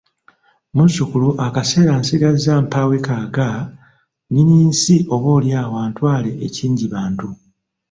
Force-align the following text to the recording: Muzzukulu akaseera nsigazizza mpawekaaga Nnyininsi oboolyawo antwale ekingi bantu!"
Muzzukulu 0.75 1.29
akaseera 1.45 1.93
nsigazizza 2.01 2.53
mpawekaaga 2.65 3.47
Nnyininsi 3.67 4.95
oboolyawo 5.15 5.75
antwale 5.85 6.31
ekingi 6.45 6.85
bantu!" 6.93 7.27